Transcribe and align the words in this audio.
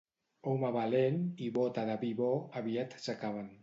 Home 0.51 0.71
valent 0.77 1.21
i 1.49 1.53
bota 1.61 1.87
de 1.93 2.01
vi 2.07 2.13
bo, 2.25 2.35
aviat 2.65 3.03
s'acaben. 3.07 3.59